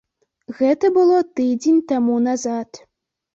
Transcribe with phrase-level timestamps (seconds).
[0.61, 2.81] Гэта было тыдзень таму назад.